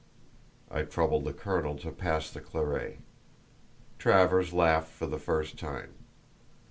I 0.71 0.81
troubled 0.81 1.25
the 1.25 1.31
colonel 1.33 1.77
to 1.77 1.91
pass 1.91 2.31
the 2.31 2.41
claret. 2.41 2.97
Travers 3.99 4.51
laughed 4.51 4.89
for 4.91 5.05
the 5.05 5.19
first 5.19 5.59
time. 5.59 5.93